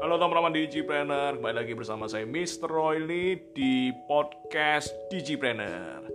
[0.00, 2.72] Halo teman-teman Digipreneur, kembali lagi bersama saya Mr.
[2.72, 6.08] Royli di podcast Digipreneur.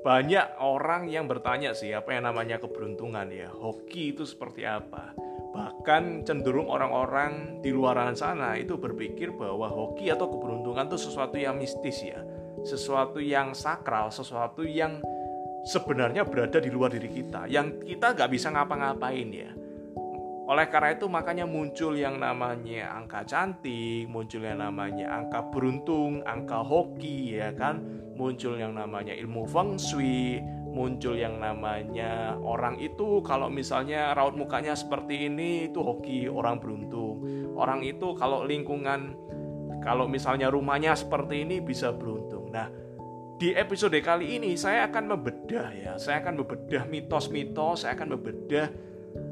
[0.00, 5.12] Banyak orang yang bertanya sih apa yang namanya keberuntungan ya, hoki itu seperti apa.
[5.52, 11.60] Bahkan cenderung orang-orang di luar sana itu berpikir bahwa hoki atau keberuntungan itu sesuatu yang
[11.60, 12.24] mistis ya,
[12.64, 15.04] sesuatu yang sakral, sesuatu yang
[15.68, 19.52] sebenarnya berada di luar diri kita, yang kita nggak bisa ngapa-ngapain ya
[20.48, 26.64] oleh karena itu makanya muncul yang namanya angka cantik, muncul yang namanya angka beruntung, angka
[26.64, 27.84] hoki ya kan,
[28.16, 30.40] muncul yang namanya ilmu feng shui,
[30.72, 37.28] muncul yang namanya orang itu kalau misalnya raut mukanya seperti ini itu hoki orang beruntung.
[37.52, 39.20] Orang itu kalau lingkungan
[39.84, 42.48] kalau misalnya rumahnya seperti ini bisa beruntung.
[42.48, 42.72] Nah,
[43.36, 48.66] di episode kali ini saya akan membedah ya, saya akan membedah mitos-mitos, saya akan membedah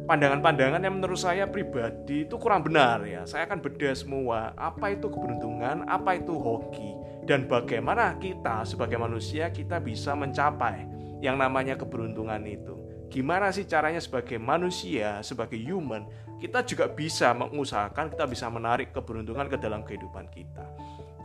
[0.07, 3.27] pandangan-pandangan yang menurut saya pribadi itu kurang benar ya.
[3.27, 6.95] Saya akan bedah semua apa itu keberuntungan, apa itu hoki,
[7.27, 10.87] dan bagaimana kita sebagai manusia kita bisa mencapai
[11.19, 12.79] yang namanya keberuntungan itu.
[13.11, 16.07] Gimana sih caranya sebagai manusia, sebagai human,
[16.39, 20.67] kita juga bisa mengusahakan, kita bisa menarik keberuntungan ke dalam kehidupan kita.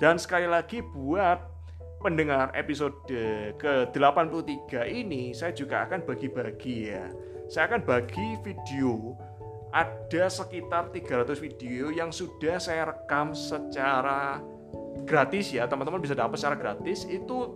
[0.02, 1.38] Dan sekali lagi buat
[2.02, 2.98] pendengar episode
[3.62, 7.06] ke-83 ini, saya juga akan bagi-bagi ya
[7.52, 9.12] saya akan bagi video
[9.76, 14.40] ada sekitar 300 video yang sudah saya rekam secara
[15.04, 15.68] gratis ya.
[15.68, 17.04] Teman-teman bisa dapat secara gratis.
[17.04, 17.52] Itu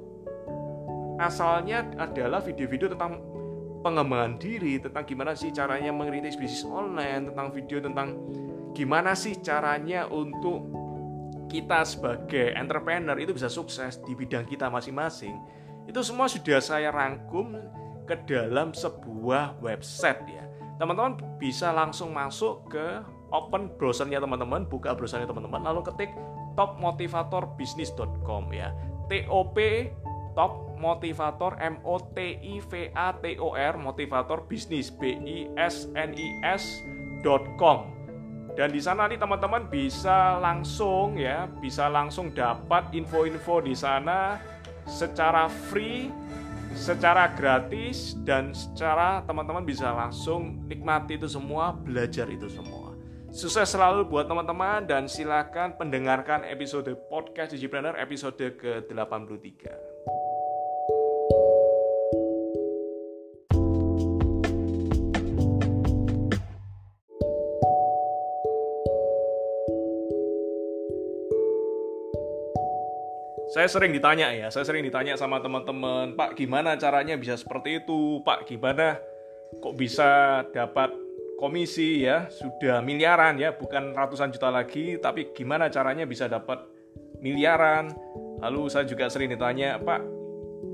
[1.15, 3.23] asalnya adalah video-video tentang
[3.87, 8.19] pengembangan diri tentang gimana sih caranya mengerintis bisnis online tentang video tentang
[8.75, 10.75] gimana sih caranya untuk
[11.47, 15.39] kita sebagai entrepreneur itu bisa sukses di bidang kita masing-masing.
[15.87, 17.55] Itu semua sudah saya rangkum
[18.05, 20.45] ke dalam sebuah website ya.
[20.77, 23.01] Teman-teman bisa langsung masuk ke
[23.33, 26.11] open browsernya teman-teman, buka browsernya teman-teman, lalu ketik
[26.55, 28.71] topmotivatorbisnis.com ya.
[29.05, 29.89] T O P
[30.35, 35.47] top motivator M O T I V A T O R motivator bisnis B I
[35.55, 37.95] S N I S.com.
[38.55, 44.39] Dan di sana nih teman-teman bisa langsung ya, bisa langsung dapat info-info di sana
[44.87, 46.07] secara free
[46.75, 52.93] secara gratis dan secara teman-teman bisa langsung nikmati itu semua, belajar itu semua.
[53.31, 59.94] Sukses selalu buat teman-teman dan silakan pendengarkan episode podcast Digipreneur episode ke-83.
[73.55, 78.19] Saya sering ditanya ya, saya sering ditanya sama teman-teman, Pak gimana caranya bisa seperti itu,
[78.27, 78.99] Pak gimana
[79.63, 80.91] kok bisa dapat
[81.39, 86.67] komisi ya, sudah miliaran ya, bukan ratusan juta lagi, tapi gimana caranya bisa dapat
[87.23, 87.95] miliaran.
[88.43, 90.03] Lalu saya juga sering ditanya, Pak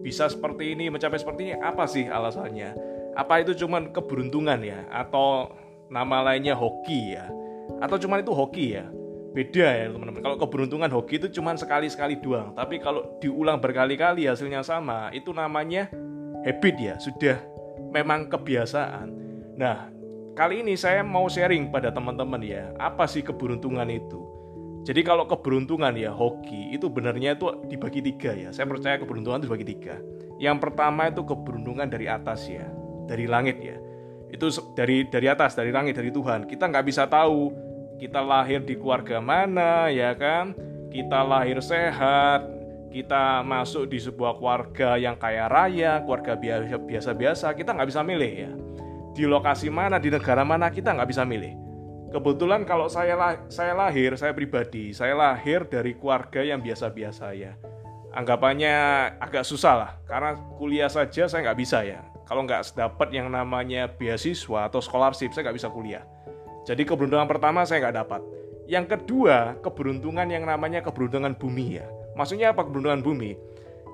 [0.02, 2.74] bisa seperti ini, mencapai seperti ini, apa sih alasannya?
[3.14, 5.54] Apa itu cuman keberuntungan ya, atau
[5.94, 7.30] nama lainnya hoki ya,
[7.78, 8.90] atau cuman itu hoki ya?
[9.32, 10.22] Beda ya teman-teman.
[10.22, 15.88] Kalau keberuntungan hoki itu cuma sekali-sekali doang, tapi kalau diulang berkali-kali hasilnya sama, itu namanya
[16.44, 17.40] habit ya, sudah
[17.96, 19.08] memang kebiasaan.
[19.56, 19.88] Nah,
[20.36, 24.20] kali ini saya mau sharing pada teman-teman ya, apa sih keberuntungan itu?
[24.82, 28.50] Jadi kalau keberuntungan ya hoki itu benarnya itu dibagi tiga ya.
[28.50, 30.02] Saya percaya keberuntungan itu dibagi tiga.
[30.42, 32.66] Yang pertama itu keberuntungan dari atas ya,
[33.06, 33.78] dari langit ya.
[34.34, 36.50] Itu dari dari atas, dari langit, dari Tuhan.
[36.50, 37.54] Kita nggak bisa tahu
[38.02, 40.58] kita lahir di keluarga mana ya kan?
[40.90, 42.50] Kita lahir sehat.
[42.90, 46.36] Kita masuk di sebuah keluarga yang kaya raya keluarga
[46.76, 48.52] biasa-biasa kita nggak bisa milih ya.
[49.16, 51.56] Di lokasi mana di negara mana kita nggak bisa milih.
[52.12, 57.56] Kebetulan kalau saya lah, saya lahir saya pribadi saya lahir dari keluarga yang biasa-biasa ya.
[58.12, 58.76] Anggapannya
[59.24, 62.04] agak susah lah karena kuliah saja saya nggak bisa ya.
[62.28, 66.04] Kalau nggak dapat yang namanya beasiswa atau scholarship saya nggak bisa kuliah
[66.62, 68.22] jadi keberuntungan pertama saya nggak dapat.
[68.70, 71.86] Yang kedua, keberuntungan yang namanya keberuntungan bumi ya.
[72.14, 73.34] Maksudnya apa keberuntungan bumi?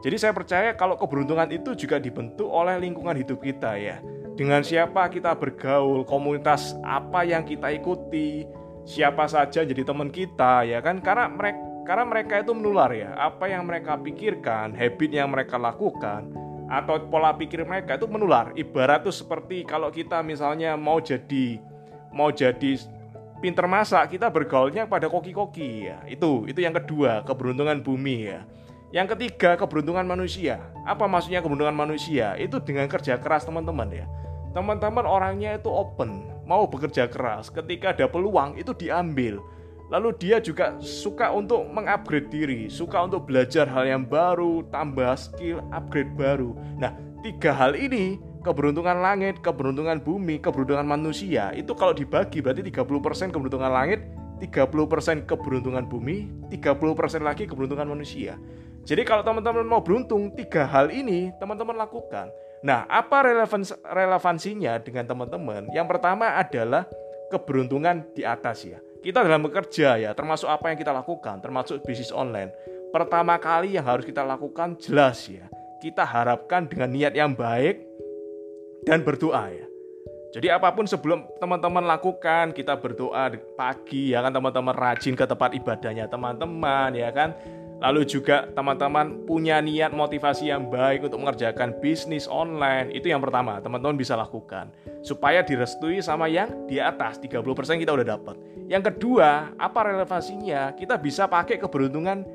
[0.06, 3.98] Jadi saya percaya kalau keberuntungan itu juga dibentuk oleh lingkungan hidup kita ya.
[4.38, 8.46] Dengan siapa kita bergaul, komunitas apa yang kita ikuti,
[8.86, 13.16] siapa saja jadi teman kita ya kan karena mereka karena mereka itu menular ya.
[13.18, 16.30] Apa yang mereka pikirkan, habit yang mereka lakukan
[16.68, 18.52] atau pola pikir mereka itu menular.
[18.54, 21.58] Ibarat tuh seperti kalau kita misalnya mau jadi
[22.18, 22.82] mau jadi
[23.38, 26.02] pinter masak kita bergaulnya pada koki-koki ya.
[26.10, 28.42] Itu itu yang kedua keberuntungan bumi ya.
[28.90, 30.58] Yang ketiga keberuntungan manusia.
[30.82, 32.34] Apa maksudnya keberuntungan manusia?
[32.42, 34.06] Itu dengan kerja keras teman-teman ya.
[34.58, 39.44] Teman-teman orangnya itu open mau bekerja keras, ketika ada peluang itu diambil.
[39.92, 45.64] Lalu dia juga suka untuk mengupgrade diri, suka untuk belajar hal yang baru, tambah skill,
[45.72, 46.56] upgrade baru.
[46.80, 53.36] Nah, tiga hal ini, keberuntungan langit, keberuntungan bumi, keberuntungan manusia, itu kalau dibagi berarti 30%
[53.36, 54.00] keberuntungan langit,
[54.40, 58.40] 30% keberuntungan bumi, 30% lagi keberuntungan manusia.
[58.88, 62.32] Jadi kalau teman-teman mau beruntung, tiga hal ini teman-teman lakukan.
[62.64, 65.68] Nah, apa relevans relevansinya dengan teman-teman?
[65.76, 66.88] Yang pertama adalah
[67.28, 72.12] keberuntungan di atas ya kita dalam bekerja ya, termasuk apa yang kita lakukan, termasuk bisnis
[72.12, 72.52] online.
[72.92, 75.48] Pertama kali yang harus kita lakukan jelas ya,
[75.80, 77.87] kita harapkan dengan niat yang baik
[78.88, 79.68] dan berdoa ya.
[80.32, 85.56] Jadi apa pun sebelum teman-teman lakukan, kita berdoa pagi ya kan teman-teman rajin ke tempat
[85.56, 87.36] ibadahnya teman-teman ya kan
[87.78, 92.90] Lalu juga teman-teman punya niat motivasi yang baik untuk mengerjakan bisnis online.
[92.90, 94.74] Itu yang pertama, teman-teman bisa lakukan.
[95.06, 97.46] Supaya direstui sama yang di atas, 30%
[97.78, 98.36] kita udah dapat.
[98.66, 100.74] Yang kedua, apa relevansinya?
[100.74, 102.26] Kita bisa pakai keberuntungan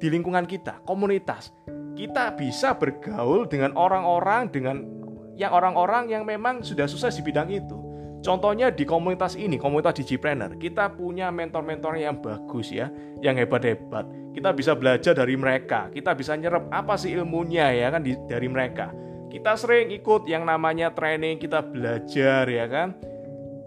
[0.00, 1.52] di lingkungan kita, komunitas.
[1.92, 5.01] Kita bisa bergaul dengan orang-orang dengan
[5.42, 7.74] yang orang-orang yang memang sudah sukses di bidang itu.
[8.22, 12.86] Contohnya di komunitas ini, komunitas Digipreneur, kita punya mentor-mentor yang bagus ya,
[13.18, 14.06] yang hebat-hebat.
[14.30, 18.94] Kita bisa belajar dari mereka, kita bisa nyerap apa sih ilmunya ya kan dari mereka.
[19.26, 22.94] Kita sering ikut yang namanya training, kita belajar ya kan.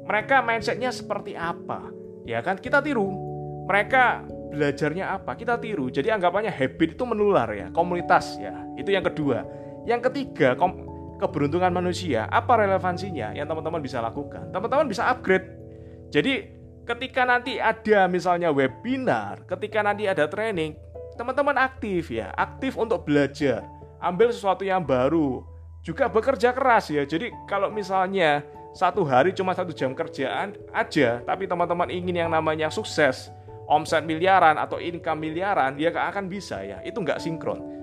[0.07, 1.92] Mereka mindsetnya seperti apa,
[2.24, 2.56] ya kan?
[2.56, 3.12] Kita tiru.
[3.68, 4.24] Mereka
[4.56, 5.92] belajarnya apa, kita tiru.
[5.92, 8.56] Jadi anggapannya habit itu menular ya, komunitas ya.
[8.80, 9.44] Itu yang kedua.
[9.83, 10.56] Yang ketiga,
[11.20, 14.52] keberuntungan manusia, apa relevansinya yang teman-teman bisa lakukan?
[14.52, 15.48] Teman-teman bisa upgrade.
[16.12, 16.52] Jadi
[16.86, 20.76] ketika nanti ada misalnya webinar, ketika nanti ada training,
[21.16, 23.66] teman-teman aktif ya, aktif untuk belajar,
[24.00, 25.44] ambil sesuatu yang baru,
[25.82, 27.04] juga bekerja keras ya.
[27.04, 28.46] Jadi kalau misalnya
[28.76, 33.32] satu hari cuma satu jam kerjaan aja, tapi teman-teman ingin yang namanya sukses,
[33.66, 36.84] omset miliaran atau income miliaran, ya akan bisa ya.
[36.84, 37.75] Itu nggak sinkron.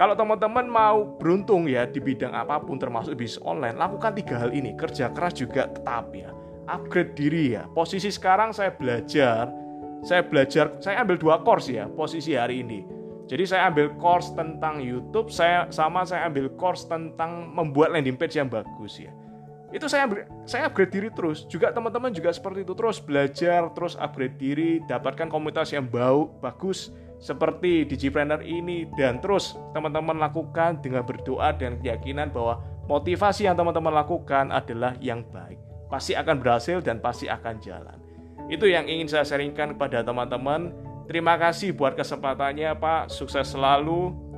[0.00, 4.48] Kalau teman-teman mau beruntung ya di bidang apa pun termasuk bisnis online, lakukan tiga hal
[4.48, 4.72] ini.
[4.72, 6.32] Kerja keras juga tetap ya.
[6.72, 7.68] Upgrade diri ya.
[7.76, 9.52] Posisi sekarang saya belajar,
[10.00, 12.80] saya belajar, saya ambil dua course ya posisi hari ini.
[13.28, 18.40] Jadi saya ambil course tentang YouTube, saya sama saya ambil course tentang membuat landing page
[18.40, 19.12] yang bagus ya.
[19.68, 20.08] Itu saya
[20.48, 21.44] saya upgrade diri terus.
[21.44, 26.88] Juga teman-teman juga seperti itu terus belajar, terus upgrade diri, dapatkan komunitas yang bau, bagus,
[27.20, 33.92] seperti Digipreneur ini dan terus teman-teman lakukan dengan berdoa dan keyakinan bahwa motivasi yang teman-teman
[33.92, 35.60] lakukan adalah yang baik.
[35.92, 37.98] Pasti akan berhasil dan pasti akan jalan.
[38.48, 40.72] Itu yang ingin saya sharingkan kepada teman-teman.
[41.06, 43.12] Terima kasih buat kesempatannya Pak.
[43.12, 44.29] Sukses selalu.